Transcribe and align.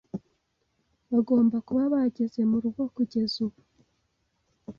Bagomba 1.11 1.57
kuba 1.67 1.83
bageze 1.93 2.39
murugo 2.49 2.81
kugeza 2.95 3.35
ubu. 3.45 3.59